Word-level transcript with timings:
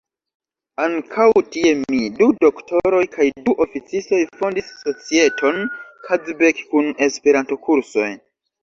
Ankaŭ 0.85 1.27
tie 1.55 1.73
mi, 1.81 1.99
du 2.21 2.31
doktoroj 2.45 3.03
kaj 3.17 3.29
du 3.45 3.55
oficistoj 3.67 4.23
fondis 4.41 4.75
societon 4.81 5.63
"Kazbek" 6.11 6.67
kun 6.75 6.95
Esperanto-kursoj. 7.11 8.15